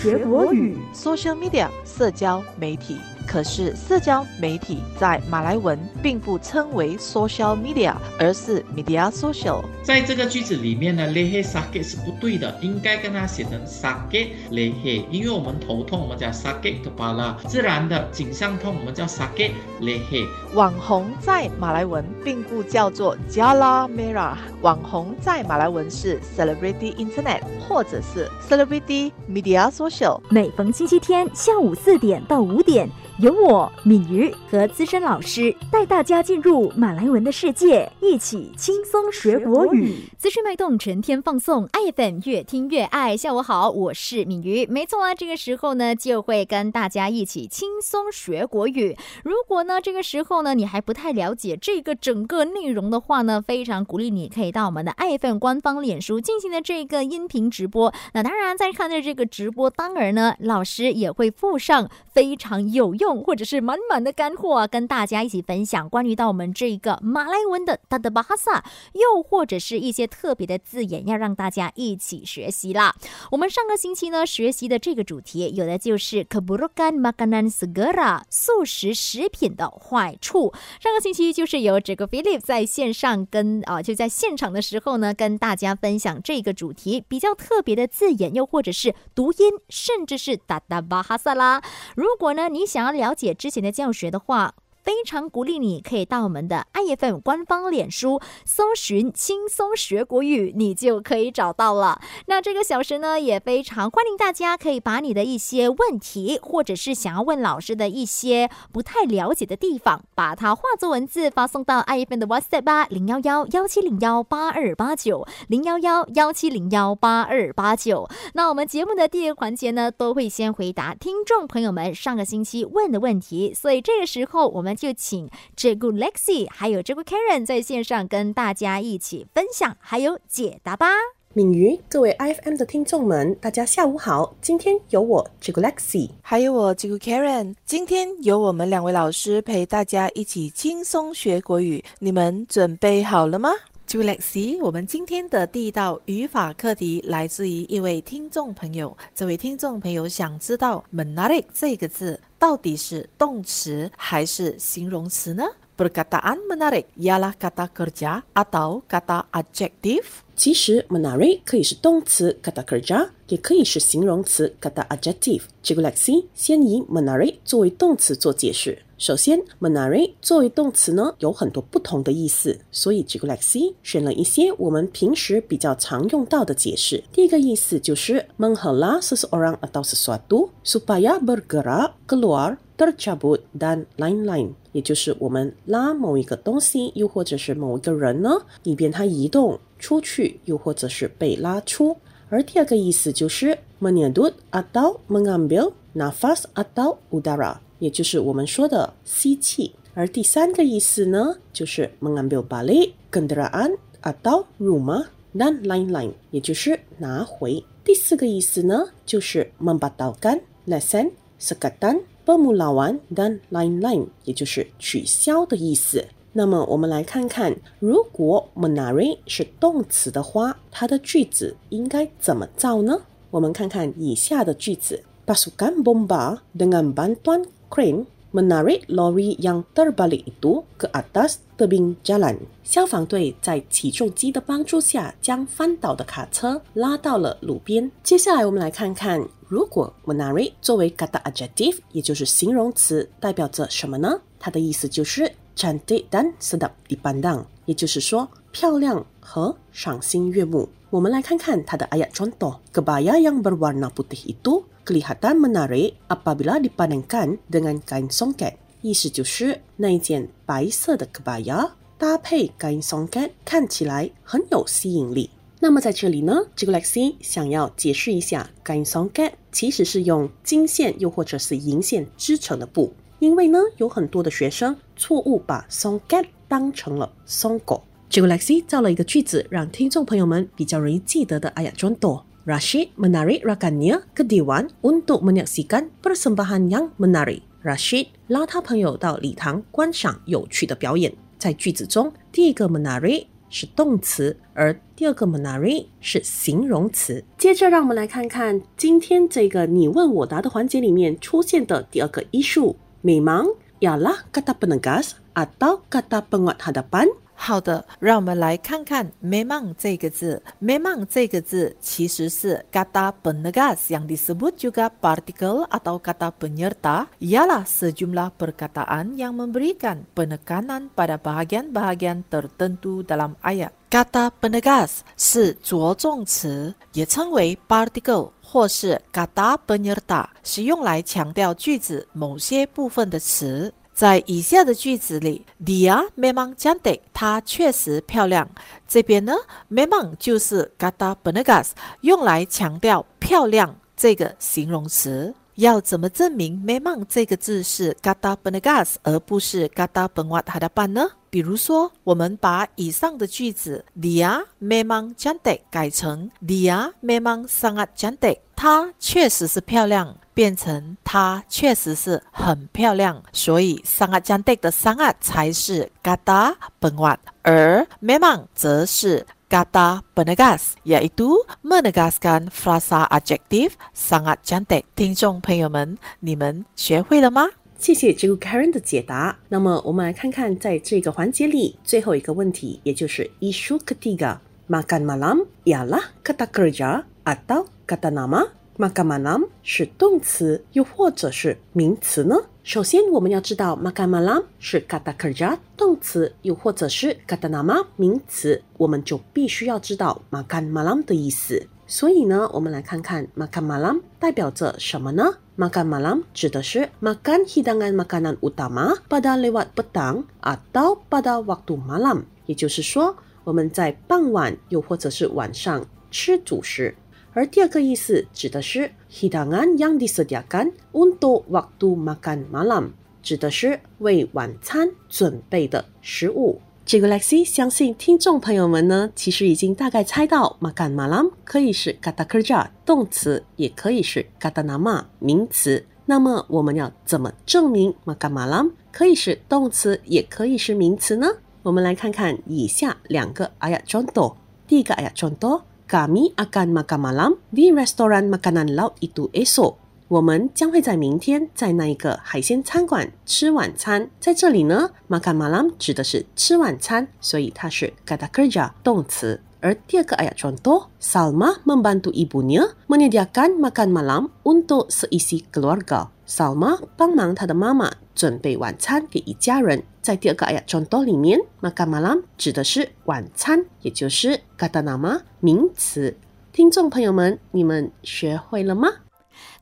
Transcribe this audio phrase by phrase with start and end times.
[0.00, 0.76] 学国语。
[0.94, 3.17] social media 社交媒体。
[3.28, 9.62] 可是社交媒体在马来文并不称为 social media，而是 media social。
[9.82, 19.50] 在这个句子里面呢，lehe sakit 是不对的，应该跟它写成 sakit lehe，因为我们头痛，我们叫 sakit kepala，自然的颈项痛，我们叫 sakit
[19.80, 20.26] lehe。
[20.54, 30.18] 网红在马来文并不叫做 Jala Merah，网红在马来文是 celebrity internet 或者是 celebrity media social。
[30.30, 39.96] 每逢星期天下午四点到五点，由我敏瑜和资深老师带大家进入马来文的世界，一起轻松学国语。
[40.16, 43.16] 资讯脉动，全天放送爱粉越听越爱。
[43.16, 44.64] 下午好，我是敏瑜。
[44.66, 48.96] 没错啊，这个时候呢，就会跟大家一起轻松学国语。
[49.24, 57.92] 如果呢，这个时候呢，你还不太了解这个整个内容的话呢，非常鼓励你可以到我们的爱粉官方脸书进行的这个音频直播。
[58.12, 72.94] 那当然，在看的这个直播当儿呢，老师也会附上非常有用或者是满满的干货啊，跟大家一起分享关于到我们这一个马来文的它的巴哈萨，又或者是一些特别的字眼，要让大家一起学习啦。
[73.30, 80.52] 我们上个星期呢学习的这个主题，有的就是 keburukan makanan segera 素食食品的坏处。
[80.80, 91.62] 上个星期就是由这个 Philip 在线上跟啊、就在现场的时候呢，跟大家分享这个主题比较特别的字眼，又或者是读音，甚至是达达巴哈萨啦。
[91.94, 94.54] 如果呢你想要了解之前的教学的话，
[94.88, 102.00] 非常鼓励你可以到我们的 iFM 官方脸书搜寻“轻松学国语”，你就可以找到了。
[102.24, 118.08] 那这个小时呢，也非常欢迎大家可以把你的一些问题，或者是想要问老师的一些不太了解的地方，把它化作文字发送到 iFM 的 WhatsApp 吧，零幺幺幺七零幺八二八九，零幺幺幺七零幺八二八九。
[118.32, 130.86] 那我们节目的第一个环节呢，都会先回答听众朋友们上个星期问的问题，所以这个时候我们就请这个 Lexi 还有这个 Karen 在线上跟大家一起分享还有解答吧。
[131.34, 134.34] 敏瑜，各位 IFM 的听众们，大家下午好。
[134.40, 143.50] 今天由我这个 Lexi，还有我这个 Karen，今天由我们两位老师陪大家一起轻松学国语，你们准备好了吗？
[143.86, 148.96] 朱 Lexi，我们今天的第一道语法课题来自于一位听众朋友。
[149.14, 155.44] 这位听众朋友想知道 menarik 这个字到底是动词还是形容词呢
[155.76, 160.22] ？Perkataan menarik ialah kata kerja atau kata adjektif。
[160.36, 165.42] 其实 menarik 可以是动词 kata kerja，也可以是形容词 kata adjective。
[165.62, 168.78] 这个 Lexi 先以 menarik 作为动词做解释。
[168.98, 177.04] 首先，Menari 作为动词呢，有很多不同的意思，所以这个 Lexi 选了一些我们平时比较常用到的解释。
[177.12, 191.96] 第一个意思就是 menghela seseorang atau sesuatu supaya bergerak keluar tercabut dan lain-lain，也就是我们拉某一个东西，又或者是某一个人呢，以便它移动出去，又或者是被拉出。
[192.30, 199.72] 而第二个意思就是 menyedut atau mengambil nafas atau udara，也就是我们说的吸气。
[199.94, 207.64] 而第三个意思呢，就是 mengambil balik kendaraan atau rumah dan lain-lain，也就是拿回。
[207.84, 216.04] 第四个意思呢，就是 membatalkan lesen sekatan pemulawan dan lain-lain，也就是取消的意思。
[216.32, 223.00] 那么我们来看看，如果 menari 是动词的话，它的句子应该怎么造呢？
[223.30, 232.36] 我们看看以下的句子：Pasukan bomba dengan bantuan crane menarik lori yang terbalik itu ke atas tebing jalan。
[232.62, 237.90] 消防队在起重机的帮助下，将翻倒的卡车拉到了路边。
[238.02, 244.20] 接下来我们来看看，如果 menarik 作为 kata adjective，也就是形容词，代表着什么呢？
[244.38, 250.68] 它的意思就是 cantik dan sedap dipandang，也就是说漂亮和赏心悦目。
[250.90, 252.60] 我们来看看它的 ayat contoh。
[252.72, 258.56] Kebaya yang berwarna putih itu kelihatan menarik apabila dipandangkan dengan kain songket。
[258.80, 265.28] 意思就是那一件白色的 kebaya 搭配 kain songket 看起来很有吸引力。
[265.60, 272.94] 那么在这里呢，这个 Lexi 想要解释一下 kain songket 其实是用金线又或者是银线织成的布。
[273.18, 277.82] 因为呢，有很多的学生错误把 songket 当成了 songko。
[278.10, 282.22] 这个 Lexi 造了一个句子，让听众朋友们比较容易记得的 ayat contoh。
[282.46, 287.42] Rashid menari rakannya ke diwan untuk menyaksikan persembahan yang menari.。
[287.62, 291.12] Rashid 拉他朋友到礼堂观赏有趣的表演。
[291.36, 297.22] 在句子中，第一个 menari 是动词，而第二个 menari 是形容词。
[297.36, 302.76] 接着，让我们来看看今天这个你问我答的环节里面出现的第二个艺术。
[303.04, 310.42] Memang ialah kata penegas atau kata penguat hadapan 好的，让我们来看看 memang 这个字。
[310.60, 320.04] memang 这个字其实是 kata penegas yang disebut juga partikel atau kata penyerta ialah sejumlah perkataan yang memberikan
[320.18, 323.70] penekanan pada bahagian-bahagian tertentu dalam ayat.
[323.88, 333.72] Kata penegas 是着重词，也称为 “partikel” 或是 kata penyerta，是用来强调句子某些部分的词。
[333.98, 338.48] 在以下的句子里，dia memang cantik，她确实漂亮。
[338.86, 339.34] 这边呢
[339.68, 341.70] ，memang 就是 kata penegas，
[342.02, 345.34] 用来强调漂亮这个形容词。
[345.56, 351.10] 要怎么证明 memang 这个字是 kata penegas 而不是 kata penguat hadapan 呢？
[351.28, 360.18] 比如说，我们把以上的句子 dia memang cantik 改成 dia memang sangat cantik，她确实是漂亮。
[360.38, 374.36] 变成她确实是很漂亮，所以 sangat cantik 的 sangat 才是 kata penguat，而 memang 则是 kata penegas，yaitu menegaskan frasa adjektif sangat
[374.46, 374.84] cantik。
[374.94, 377.48] 听众朋友们，你们学会了吗？
[377.80, 379.36] 谢谢这个 Karen 的解答。
[379.48, 384.38] 那么我们来看看在这个环节里最后一个问题，也就是 isu ketiga
[384.68, 388.56] makan malam ialah kata kerja atau kata nama。
[388.78, 392.36] makan malam 是动词，又或者是名词呢？
[392.62, 401.66] 首先，我们要知道 makan malam 是 kata kerja 动词，又或者是 kata nama 名词，我们就必须要知道 makan malam 的意思。
[401.88, 405.24] 所以呢，我们来看看 makan malam 代表着什么呢
[405.58, 416.94] ？makan malam 指的是 makan hidangan makanan utama pada lewat petang atau pada waktu malam，也就是说，我们在傍晚又或者是晚上吃主食。
[417.38, 422.90] 而第二个意思指的是 hidangan yang disediakan untuk waktu makan malam，
[423.22, 426.60] 指的是为晚餐准备的食物。
[426.84, 435.86] 这个 Lexi 相信听众朋友们呢，其实已经大概猜到 makan malam 可以是 kata kerja 动词，也可以是 kata nama 名词。
[436.06, 441.28] 那么我们要怎么证明 makan malam 可以是动词，也可以是名词呢？
[441.62, 444.34] 我们来看看以下两个 ayat contoh。
[444.66, 445.62] 第一个 ayat contoh。
[445.87, 449.75] Kami akan makan malam di restoran makanan laut itu esok。
[450.07, 454.09] 我们将会在明天在那一个海鲜餐馆吃晚餐。
[454.19, 459.41] 在这里呢，makan malam 指的是吃晚餐，所以它是 kata kerja 动词。
[459.61, 469.83] 而第二个 ayat contoh，Salma membantu ibunya menyediakan makan malam untuk seisi keluarga。Salma 帮忙她的妈妈准备晚餐给一家人。
[470.01, 476.17] 在第二个 ayat contoh 里面，makan malam 指的是晚餐，也就是 kata nama 名词。
[476.51, 478.89] 听众朋友们，你们学会了吗？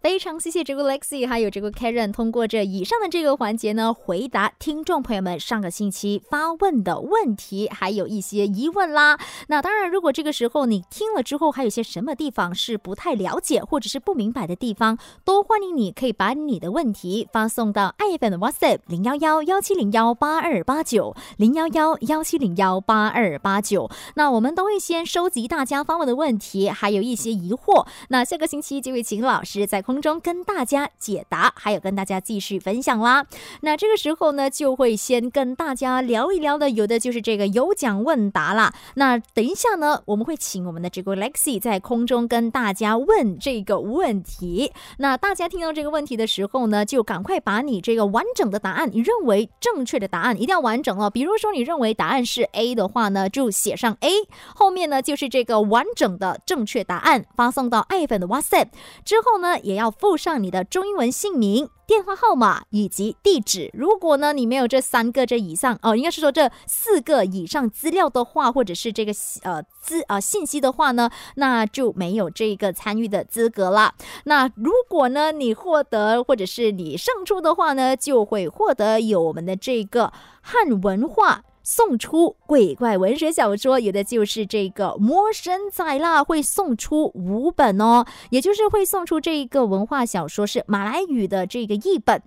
[0.06, 9.18] 非常谢谢这个 Lexi，还有这个 Karen，通过这以上的这个环节呢，回答听众朋友们上个星期发问的问题，还有一些疑问啦。
[9.48, 23.90] 那当然，如果这个时候你听了之后，还有些什么地方是不太了解或者是不明白的地方，都欢迎你可以把你的问题发送到 iPhone 的 WhatsApp 零幺幺幺七零幺八二八九零幺幺幺七零幺八二八九。
[24.14, 27.84] 那我们都会先收集大家发问的问题，还有一些疑惑。
[28.10, 29.95] 那下个星期就会请老师在空。
[30.00, 33.26] 中跟大家解答，还有跟大家继续分享啦。
[33.60, 38.72] 那这个时候呢，就会先跟大家聊一聊的，有的就是这个有奖问答啦。
[38.94, 44.72] 那等一下呢，我们会请我们的这个 Lexi 在空中跟大家问这个问题。
[44.98, 51.08] 那大家听到这个问题的时候呢，就赶快把你这个完整的答案，你认为正确的答案一定要完整哦。
[51.08, 54.10] 比如说你认为答案是 A 的话呢，就写上 A，
[54.54, 58.68] 后面呢就是这个完整的正确答案，发送到爱粉的 WhatsApp
[59.04, 59.86] 之后呢，也要。
[59.98, 63.70] 附上你的中英文姓名、电话号码以及地址。
[63.72, 73.94] 如果呢你没有这三个这以上哦，应该是说这四个以上资料的话，或者是这个呃资呃信息的话呢，那就没有这个参与的资格了。
[74.24, 81.42] 那如果呢你获得或者是你胜出的话呢，就会获得有我们的这个汉文化。
[81.68, 92.22] 送出鬼怪文学小说，有的就是这个《魔神仔》啦，会送出五本哦，也就是会送出这一个文化小说是马来语的这个译本。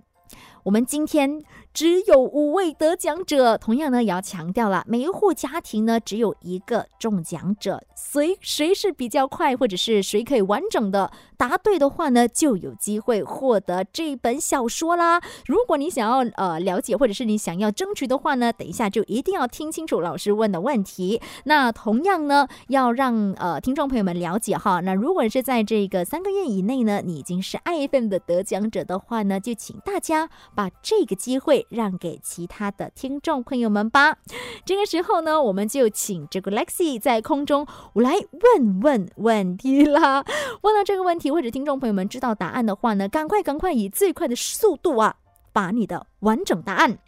[0.64, 1.42] 我们今天
[1.72, 3.56] 只有五位得奖者。
[3.58, 15.20] 同样呢，也要强调了，每一户家庭呢只有一个中奖者，谁谁是比较快，或者是谁可以完整的答对的话呢，就有机会获得这本小说啦。
[15.46, 21.20] 如果你想要呃了解，或者是你想要争取的话呢，等一下就一定要听清楚老师问的问题。
[21.44, 34.16] 那同样呢，要让呃听众朋友们了解哈，那如果是在这个三个月以内呢，你已经是 iPhone 的得奖者的话呢，就请大家把这个机会让给其他的听众朋友们吧。
[34.64, 38.14] 这个时候呢，我们就请这个 Lexi 在空中来
[38.54, 40.24] 问问问题啦。
[40.62, 45.16] 问到这个问题，或者听众朋友们知道答案的话呢，赶快赶快以最快的速度啊，
[45.52, 46.98] 把你的完整答案、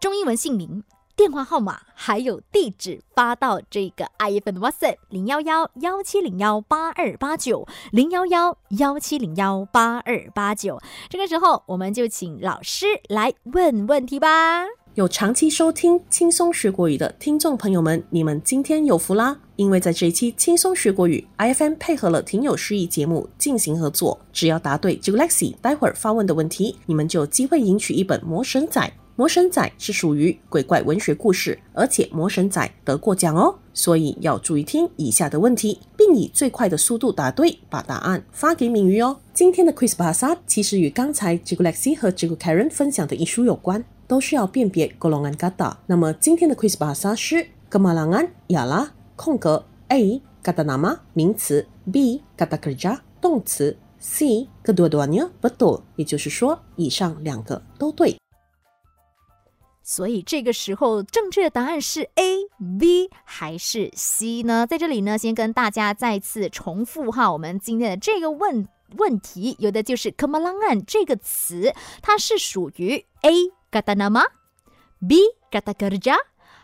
[0.00, 0.84] 中英文姓名。
[1.20, 10.80] 电话号码还有地址发到这个 iPhone WhatsApp 零幺幺幺七零幺八二八九零幺幺幺七零幺八二八九。
[11.10, 14.64] 这个时候，我们就请老师来问问题吧。
[14.94, 19.36] 有长期收听轻松学国语的听众朋友们，你们今天有福啦！
[19.56, 28.80] 因为在这一期轻松学国语，iFM 配合了挺有诗意节目进行合作，只要答对 j u l e x i 待会儿发问的问题，你们就有机会赢取一本《魔神仔》。
[29.20, 39.18] 魔神仔是属于鬼怪文学故事，而且魔神仔得过奖哦，所以要注意听以下的问题，并以最快的速度答对，把答案发给敏瑜哦。
[39.34, 44.90] 今天的 Quiz Bahasa 其实与刚才 j i g u Lexi 和 j i g u Karen 分享的一书有关，都需要辨别
[44.98, 45.76] golongan kata。
[45.84, 55.28] 那么今天的 Quiz Bahasa 是 kemalangan Ya La 空格 A kata nama 名词，B kata kerja 动词，C kedua-duanya
[55.42, 58.16] betul，也就是说以上两个都对。
[59.90, 62.44] 所以这个时候，正确的答案是 A、
[62.78, 64.64] B 还是 C 呢？
[64.64, 68.68] 在这里呢，先跟大家再次重复哈，我们今天的这个问
[68.98, 73.32] 问题，有的就是 “kemalangan” 这个词，它是属于 A
[73.72, 75.18] kata nama，B
[75.50, 76.14] Gadagaja。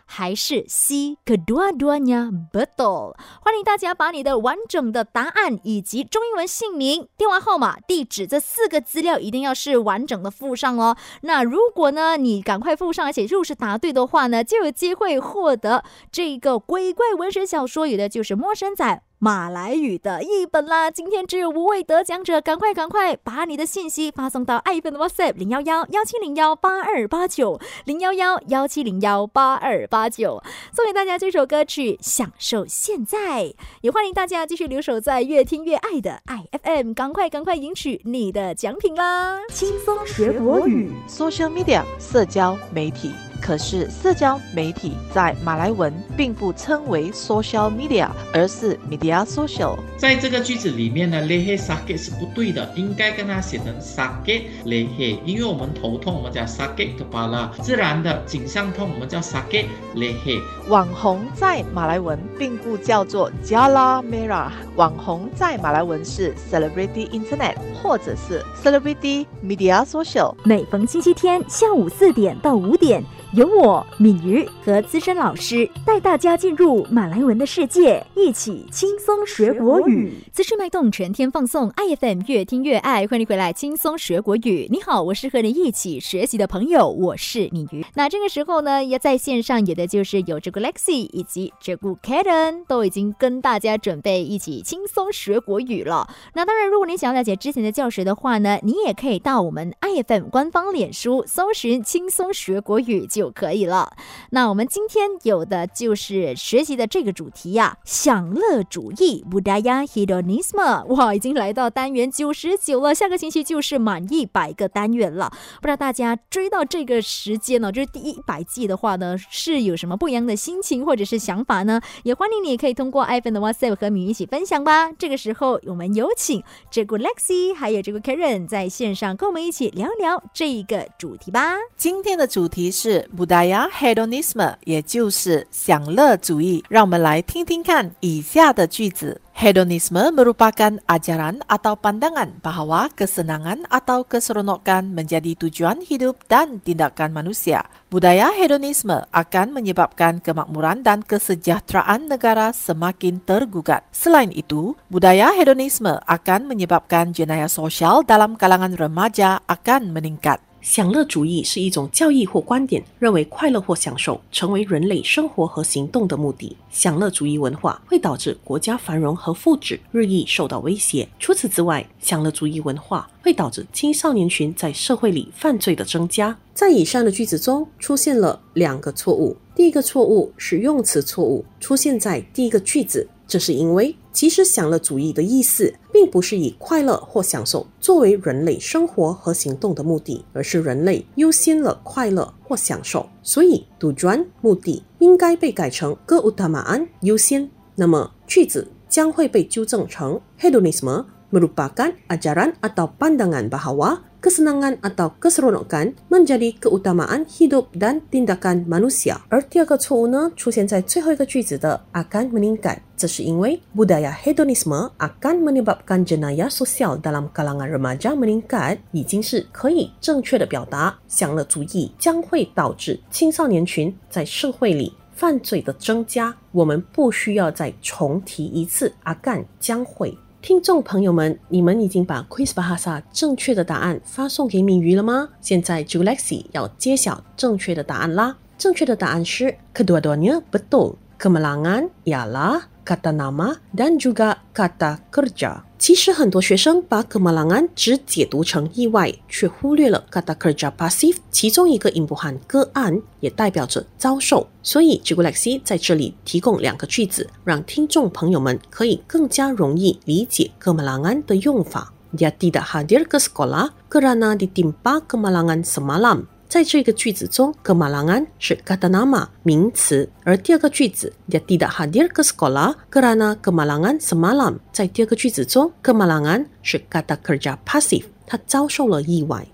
[0.07, 3.13] 还是 C kedua-duanya betul。
[3.41, 10.97] 欢迎大家把你的完整的答案以及中英文姓名、电话号码、地址这四个资料一定要是完整的附上哦。
[11.21, 19.03] 那如果呢你赶快附上，而且又是答对的话呢，就有机会获得这个鬼怪文学小说，有的就是《陌生仔》。
[19.19, 20.91] 马来语的译本啦！
[20.91, 33.51] 今天只有五位得奖者，赶快赶快把你的信息发送到爱粉的 WhatsApp 零幺幺幺七零幺八二八九零幺幺幺七零幺八二八九，送给大家这首歌曲，享受现在。
[33.81, 39.39] 也欢迎大家继续留守在越听越爱的爱 FM，赶快赶快赢取你的奖品啦！
[39.49, 43.11] 轻松学国语，Social Media 社交媒体。
[43.41, 49.77] 可是社交媒体在马来文并不称为 social media，而是 media social。
[49.97, 59.65] 在这个句子里面呢，lehe sakit 是不对的，应该跟它写成 sakit lehe，因为我们头痛，我们叫 sakit kepala；自然的颈项痛，我们叫 sakit
[59.95, 60.41] lehe。
[60.67, 70.35] 网红在马来文并不叫做 jala merah，网红在马来文是 celebrity internet 或者是 celebrity media social。
[70.43, 73.03] 每逢星期天下午四点到五点。
[73.33, 80.13] 由我敏瑜和资深老师带大家进入马来文的世界，一起轻松学国语。
[80.31, 84.69] 资讯脉动全天放送，iFM 越听越爱，欢迎回来轻松学国语。
[84.71, 87.85] 你好，我是和你一起学习的朋友，我是敏瑜。
[87.95, 96.07] 那这个时候呢，也在线上有的就是有这个 Lexi 以及这个 Karen，都已经跟大家准备一起轻松学国语了。
[96.33, 103.05] 那当然，如果你想要了解之前的教学的话呢，你也可以到我们 iFM 官方脸书搜寻轻松学国语。
[103.17, 103.91] 就可以了。
[104.29, 110.85] 那我们今天有的就是学习的这个主题呀，享乐主义 （Budaya Hedonisme）。
[110.85, 115.31] 哇，已经来到单元九十九了，下个星期就是满一百个单元了。
[115.55, 121.81] 不知道大家追到这个时间呢，就是第一百季的话呢，是有什么不一样的心情或者是想法呢？
[122.03, 124.91] 也欢迎你可以通过 iPhone 的 WhatsApp 和米一起分享吧。
[124.91, 131.55] 这个时候，我们有请这个 Lexi 还有这个 Karen 在线上跟我们一起聊聊这个主题吧。
[131.75, 133.06] 今天的主题是。
[133.14, 136.64] budaya hedonisme，也就是享乐主义。
[136.68, 139.20] 让我们来听听看以下的句子。
[139.32, 147.64] Hedonisme merupakan ajaran atau pandangan bahawa kesenangan atau keseronokan menjadi tujuan hidup dan tindakan manusia.
[147.88, 153.88] Budaya hedonisme akan menyebabkan kemakmuran dan kesejahteraan negara semakin tergugat.
[153.90, 160.44] Selain itu, budaya hedonisme akan menyebabkan jenayah sosial dalam kalangan remaja akan meningkat.
[160.61, 166.55] 享乐主义是一种教义或观点，认为快乐或享受成为人类生活和行动的目的。
[166.69, 171.07] 享乐主义文化会导致国家繁荣和福祉日益受到威胁。
[171.19, 176.37] 除此之外，享乐主义文化会导致青少年群在社会里犯罪的增加。
[176.53, 179.37] 在以上的句子中出现了两个错误。
[179.55, 183.07] 第一个错误是用词错误，出现在第一个句子。
[183.27, 193.07] 这是因为，其实享乐主义的意思并不是以快乐或享受作为人类生活和行动的目的，而是人类优先了快乐或享受。
[193.21, 197.49] 所以，杜专目的应该被改成 ke utamaan 优先。
[197.75, 209.18] 那么，句子将会被纠正成 hedonisme merupakan ajaran atau pandangan bahawa kesenangan atau keseronokan menjadi keutamaan hidup dan tindakan manusia。
[209.28, 226.32] 而第二个错误呢，出现在最后一个句子的 akan meningkat，这是因为 budaya hedonisme akan menyebabkan jenayah sosial dalam kalangan remaja meningkat 已经是可以正确的表达，享乐主义将会导致青少年群在社会里犯罪的增加。
[226.52, 230.16] 我们不需要再重提一次，akan 将会。
[230.47, 235.27] 听众朋友们，你们已经把 Quiz Bahasa 正确的答案发送给敏瑜了吗？
[235.41, 238.37] 现在 Julexi 要揭晓正确的答案啦！
[238.57, 240.95] 正确的答案是 Kedua-duanya betul.
[241.19, 245.67] Kemelangan ialah kata nama dan juga kata kerja.
[245.77, 254.47] 其实很多学生把 kemalangan 只解读成意外，却忽略了 kata kerja pasif 其中一个音不含个案，也代表着遭受。
[254.63, 261.91] 所以 j u g u l e x i 在这里提供两个句子，让听众朋友们可以更加容易理解 kemalangan 的用法。
[262.15, 266.31] Dia tidak hadir ke sekolah kerana ditimpa kemalangan semalam。
[266.48, 274.58] 在这个句子中，kemalangan 是 kata nama 名词，而第二个句子 dia tidak hadir ke sekolah kerana kemalangan semalam。
[274.70, 279.46] 在第二个句子中，kemalangan 是 kata kerja pasif，他遭受了意外。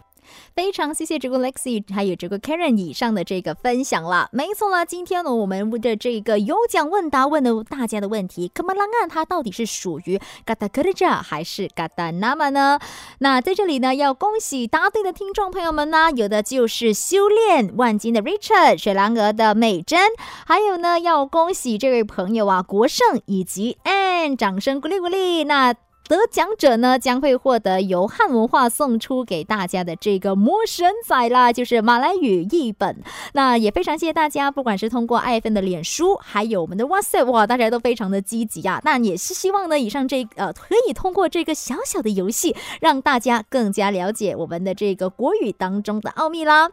[0.56, 4.30] 非常谢谢这个 Lexi 还有这个 Karen 以上的这个分享了。
[4.32, 12.52] 没错啦，今天呢我们的这个有奖问答问的大家的问题 k e m a l a n g a 它到底是属于 Gata Kerja 还是 Gata Nama
[12.52, 12.80] 呢？
[13.20, 20.00] 那在这里呢要恭喜答对的听众朋友们呢，有的就是修炼万金的 Richard、水蓝鹅的美珍，
[20.46, 25.46] 还有呢要恭喜这位朋友啊国胜以及 N，掌声鼓励鼓励。
[25.46, 25.74] 那
[26.08, 33.02] 得奖者呢，将会获得由汉文化送出给大家的这个《魔神仔》啦，就是马来语译本。
[33.34, 38.82] 那也非常谢谢大家，不管是通过爱芬的脸书，还有我们的 WhatsApp，哇，大家都非常的积极啊。
[38.84, 46.70] 那也是希望呢，以上这呃，可以通过这个小小的游戏，让大家更加了解我们的这个国语当中的奥秘啦。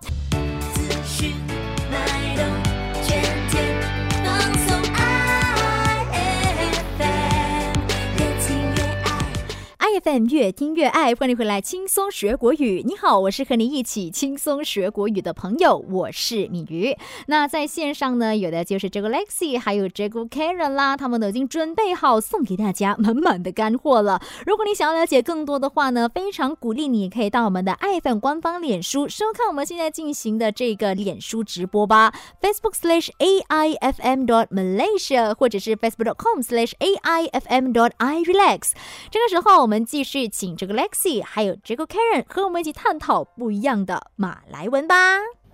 [9.90, 12.84] FM 越听越爱，欢迎回来轻松学国语。
[12.86, 16.96] 你好，我是和你一起轻松学国语的朋友，我是敏瑜。
[17.26, 24.22] 那在线上呢，有的就是这个 Lexi，还有这个 Karen 啦，他们都已经准备好送给大家满满的干货了。
[24.46, 38.70] 如果你想要了解更多的话呢，非常鼓励你可以到我们的爱粉官方脸书收看我们现在进行的这个脸书直播吧，Facebook slash AIFM dot Malaysia，或者是 Facebook dot com slash AIFM dot I relax。
[39.10, 39.80] 这个时候我们。
[39.89, 44.95] 继续请这个 Lexi 还有这个 Karen 和我们一起探讨不一样的马来文吧。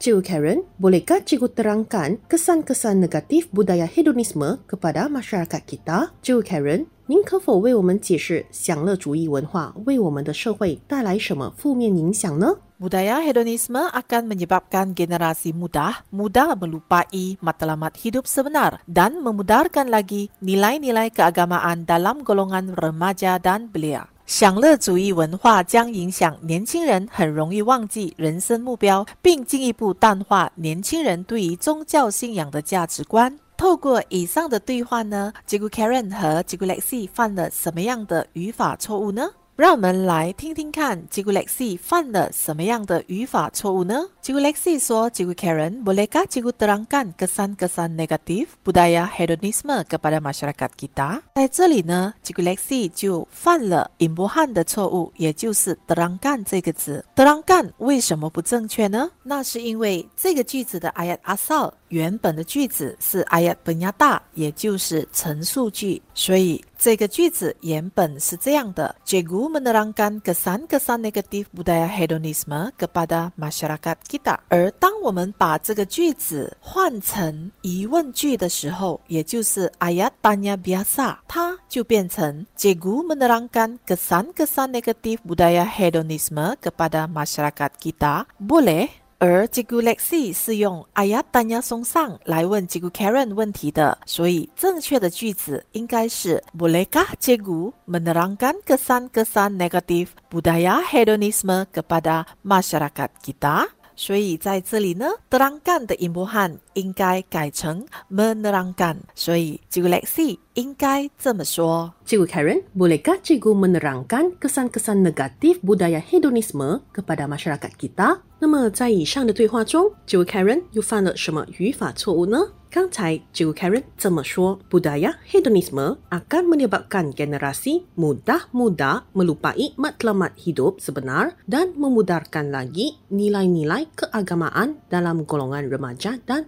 [0.01, 6.09] Cikgu Karen, bolehkah cikgu terangkan kesan-kesan negatif budaya hedonisme kepada masyarakat kita?
[6.25, 12.57] Cikgu Karen, 您可否为我们解释享乐主义文化为我们的社会带来什么负面影响呢？
[12.81, 21.85] Budaya hedonisme akan menyebabkan generasi muda mudah melupai matlamat hidup sebenar dan memudarkan lagi nilai-nilai keagamaan
[21.85, 24.09] dalam golongan remaja dan belia.
[24.26, 33.38] 享乐主义文化将影响年轻人，很容易忘记人生目标，并进一步淡化年轻人对于宗教信仰的价值观。
[33.56, 39.30] 透过以上的对话呢，吉古 Karen 和吉古 Lexi 犯了什么样的语法错误呢？
[39.54, 51.22] 让我们来听听看，Cikgu Lexi 犯了什么样的语法错误呢？Cikgu Lexi 说：“Cikgu Karen, bolehkah Cikgu terangkan kesan-kesan negatif budaya hedonisme kepada masyarakat kita？”
[51.38, 57.04] 在这里呢，Cikgu Lexi 就犯了引波汉的错误，也就是 “terangkan” 这个字。
[57.14, 59.08] “terangkan” 为什么不正确呢？
[59.22, 66.60] 那是因为这个句子的 ayat asal 原本的句子是 ayat penyata，也就是陈述句，所以。
[66.78, 74.15] 这个句子原本是这样的：Cikgu menerangkan kesan-kesan negatif budaya hedonisme kepada masyarakat kita。
[74.49, 88.89] 而当我们把这个句子换成疑问句的时候，也就是 ayat tanya biasa，它就变成 Cikgu menerangkan kesan-kesan negatif budaya hedonisme kepada masyarakat kita boleh
[89.21, 99.61] 而 Cikgu Lexi 是用 ayat tanya songsang 来问 Cikgu Karen 问题的，所以正确的句子应该是 Bolehkah Cikgu menerangkan kesan-kesan
[99.61, 103.69] negatif budaya hedonisme kepada masyarakat kita？
[103.96, 111.93] 所以在这里呢德朗干的音波汉应该改成 menerangkan，所以 Cikgu Lexi 应该这么说。
[112.05, 118.19] Cikgu Karen, bolehkah cikgu menerangkan kesan-kesan negatif budaya hedonisme kepada masyarakat kita？
[118.39, 122.53] 那么在以上的对话中，Cikgu Karen 又犯了什么语法错误呢？
[122.71, 132.95] 刚才 Cikgu Karen 这么说，budaya hedonisme akan menyebabkan generasi mudah-mudah melupai matlamat hidup sebenar dan memudarkan lagi
[133.11, 136.47] nilai-nilai keagamaan dalam golongan remaja dan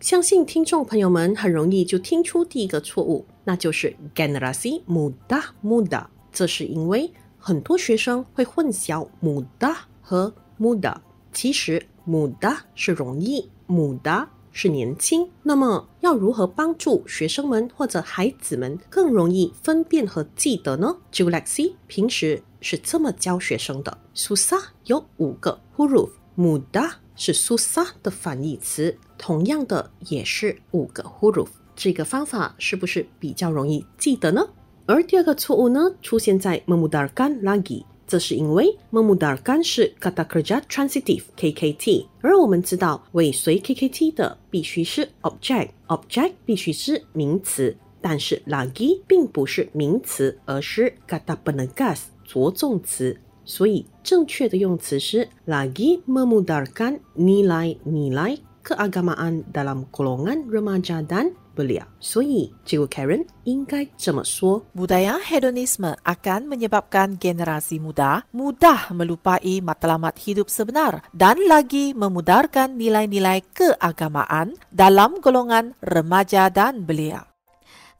[0.00, 6.06] 相信听众朋友们很容易就听出第一个错误，那就是 generasi muda muda。
[6.32, 10.94] 这是因为很多学生会混淆 muda 和 muda。
[11.32, 15.28] 其实 muda 是容易，muda 是年轻。
[15.42, 23.98] 那么要如何帮助学生们或者孩子们更容易分辨和记得呢 j u l e x i 平时是这么教学生的。
[24.14, 28.96] susah 有五个 huruf，muda 是 susa 的反义词。
[29.18, 34.48] 同样的也是五个 huruf，这个方法是不是比较容易记得呢？
[34.86, 51.36] 而第二个错误呢，出现在 memudarkan lagi，这是因为 memudarkan 是 kata kerja transitive KKT，而我们知道尾随 KKT 的必须是 object，object 必须是名词，但是 lagi 并不是名词，而是 kata
[51.44, 53.20] penegas 着重词。
[53.47, 61.85] 所以正确的用词是 lagi memudarkan nilai-nilai keagamaan dalam golongan remaja dan belia.
[61.99, 71.37] 所以这个 Karen 应该这么说 Budaya hedonisme akan menyebabkan generasi muda mudah melupai matlamat hidup sebenar dan
[71.45, 77.27] lagi memudarkan nilai-nilai keagamaan dalam golongan remaja dan belia.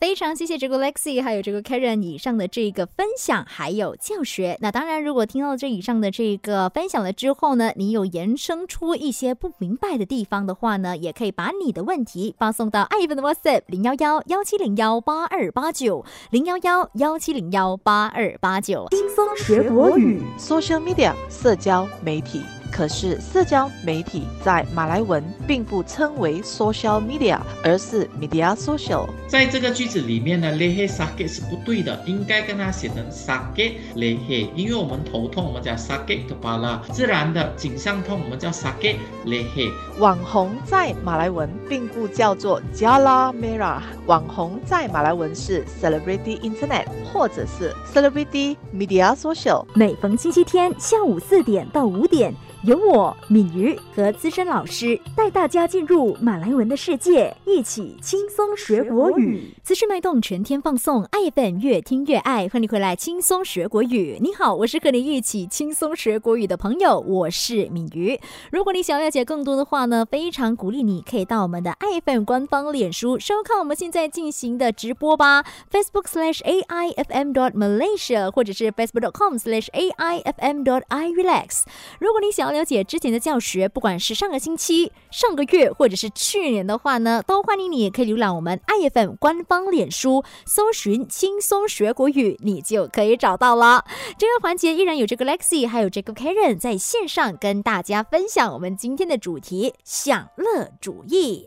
[0.00, 4.56] 非常谢谢这个 Lexi 还有这个 Karen 以上的这个分享还有教学。
[4.61, 18.87] 那当然，如果听到这以上的这个分享了之后呢，你有延伸出一些不明白的地方的话呢，也可以把你的问题发送到艾文的 WhatsApp 零幺幺幺七零幺八二八九零幺幺幺七零幺八二八九。
[18.90, 20.22] 轻松学国语。
[20.38, 22.42] Social media 社交媒体。
[22.70, 29.09] 可是社交媒体在马来文并不称为 social media，而是 media social。
[29.26, 39.70] 在这个句子里面呢，lehe sakit 是不对的，应该跟它写成 sakit lehe，因为我们头痛，我们叫 sakit kepala，自然的颈项痛，我们叫 sakit lehe。
[39.98, 49.66] 网红在马来文并不叫做 Jala Merah，网红在马来文是 Celebrity Internet 或者是 Celebrity Media Social。
[49.74, 59.55] 每逢星期天下午四点到五点，由我敏瑜和资深老师带大家进入马来文的世界，一起轻松学国语。
[59.62, 64.18] 资讯脉动全天放送，爱粉越听越爱，欢迎回来轻松学国语。
[64.21, 68.18] 你好，我是和你一起轻松学国语的朋友，我是敏瑜。
[68.51, 81.62] 如果你想了解更多的话呢，非常鼓励你可以到我们的爱粉官方脸书收看我们现在进行的直播吧，Facebook slash AIFM dot Malaysia，或者是 Facebook dot com slash AIFM dot I relax。
[82.01, 93.84] 如果你想要了解之前的教学，不管是上个星期、上个月或者是去年的话呢，都欢迎你也可以浏览我们爱 FM 官方脸书，搜寻“轻松学国语”，你就可以找到了。
[94.16, 101.46] 这个环节依然有这个 Lexi 还有这个 Karen 在线上跟大家分享我们今天的主题——享乐主义。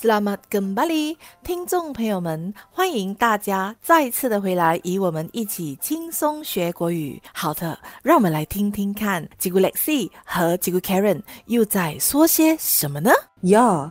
[0.00, 7.20] Selamat kembali，听众朋友们，欢迎大家再次的回来，与我们一起轻松学国语。
[7.34, 13.10] 好的，让我们来听听看，吉古 Lexi 和吉古 Karen 又在说些什么呢
[13.42, 13.90] ？Ya,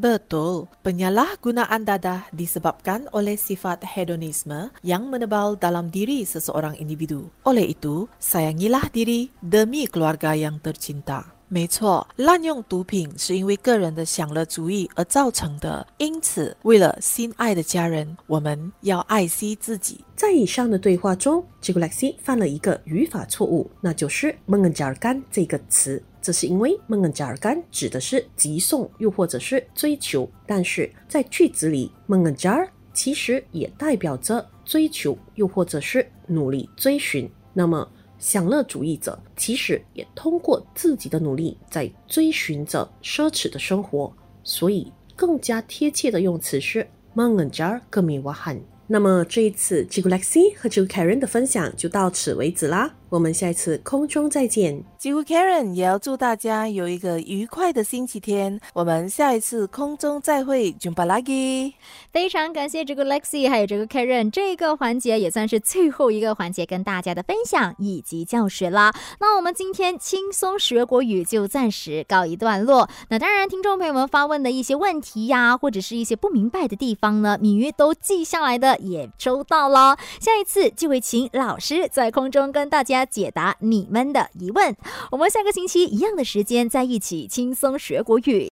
[0.00, 7.32] Betul, penyalahgunaan dadah disebabkan oleh sifat hedonisme yang menebal dalam diri seseorang individu.
[7.48, 11.32] Oleh itu, sayangilah diri demi keluarga yang tercinta.
[11.48, 20.04] 没错，滥用毒品是因为个人的享乐主义而造成的，因此，为了心爱的家人，我们要爱惜自己。
[20.16, 26.02] 在以上的对话中 j i g u l e x i 犯了一个语法错误，那就是 mengejarkan 这个词。
[26.21, 37.29] 这是因为孟恩加尔干指的是急送，又或者是追求，但是在句子里 mengejar 其实也代表着追求，又或者是努力追寻。
[37.53, 48.59] 那么，享乐主义者其实也通过自己的努力在追寻着奢侈的生活，所以更加贴切的用词是 mengejar kemewahan。
[48.87, 52.93] 那么这一次 j i g u Lexi 和 j i g Karen 的分享就到此为止啦。
[53.11, 54.81] 我们下一次空中再见。
[54.97, 58.57] 几乎 Karen 也要祝大家有一个愉快的星期天。
[58.73, 61.73] 我们下一次空中再会，Jumpa lagi。
[62.13, 68.93] 非常感谢这个 Lexi 还有这个 Karen，这个环节也算是最后一个环节，跟大家的分享以及教学啦。
[69.19, 72.87] 那我们今天轻松学国语就暂时告一段落。
[73.09, 79.97] 那当然，听众朋友们发问的一些问题呀，或者是一些不明白的地方呢，敏瑜都记下来的，也收到了。
[80.21, 83.00] 下一次就会请老师在空中跟大家。
[83.05, 84.75] 解答你们的疑问，
[85.11, 88.49] 我们下个星期一样的时间在一起轻松学国语。